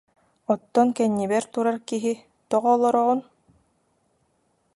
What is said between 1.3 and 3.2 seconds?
турар «киһи»: «Тоҕо олороҕун